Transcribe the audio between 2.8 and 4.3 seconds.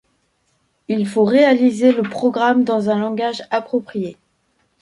un langage approprié.